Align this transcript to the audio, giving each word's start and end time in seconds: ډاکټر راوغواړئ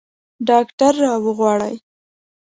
ډاکټر 0.47 0.93
راوغواړئ 1.05 1.75